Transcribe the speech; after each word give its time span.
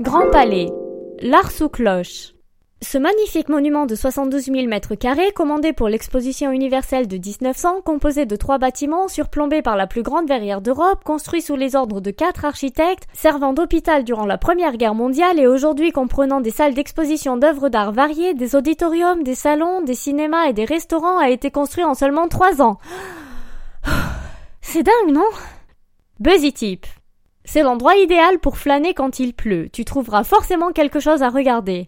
Grand 0.00 0.30
Palais. 0.30 0.70
L'art 1.20 1.50
sous 1.50 1.68
cloche. 1.68 2.32
Ce 2.80 2.96
magnifique 2.96 3.50
monument 3.50 3.84
de 3.84 3.94
72 3.94 4.44
000 4.44 4.66
mètres 4.66 4.94
carrés, 4.94 5.30
commandé 5.32 5.74
pour 5.74 5.90
l'exposition 5.90 6.52
universelle 6.52 7.06
de 7.06 7.18
1900, 7.18 7.82
composé 7.82 8.24
de 8.24 8.34
trois 8.34 8.56
bâtiments, 8.56 9.08
surplombés 9.08 9.60
par 9.60 9.76
la 9.76 9.86
plus 9.86 10.02
grande 10.02 10.26
verrière 10.26 10.62
d'Europe, 10.62 11.04
construit 11.04 11.42
sous 11.42 11.54
les 11.54 11.76
ordres 11.76 12.00
de 12.00 12.10
quatre 12.10 12.46
architectes, 12.46 13.08
servant 13.12 13.52
d'hôpital 13.52 14.02
durant 14.02 14.24
la 14.24 14.38
Première 14.38 14.78
Guerre 14.78 14.94
mondiale 14.94 15.38
et 15.38 15.46
aujourd'hui 15.46 15.92
comprenant 15.92 16.40
des 16.40 16.50
salles 16.50 16.72
d'exposition 16.72 17.36
d'œuvres 17.36 17.68
d'art 17.68 17.92
variées, 17.92 18.32
des 18.32 18.56
auditoriums, 18.56 19.22
des 19.22 19.34
salons, 19.34 19.82
des 19.82 19.92
cinémas 19.92 20.46
et 20.46 20.54
des 20.54 20.64
restaurants, 20.64 21.18
a 21.18 21.28
été 21.28 21.50
construit 21.50 21.84
en 21.84 21.92
seulement 21.92 22.28
trois 22.28 22.62
ans. 22.62 22.78
C'est 24.62 24.82
dingue, 24.82 25.12
non? 25.12 25.28
Buzzy 26.20 26.54
Tip. 26.54 26.86
C'est 27.44 27.62
l'endroit 27.62 27.96
idéal 27.96 28.38
pour 28.38 28.58
flâner 28.58 28.94
quand 28.94 29.18
il 29.18 29.34
pleut. 29.34 29.68
Tu 29.72 29.84
trouveras 29.84 30.24
forcément 30.24 30.72
quelque 30.72 31.00
chose 31.00 31.22
à 31.22 31.30
regarder. 31.30 31.78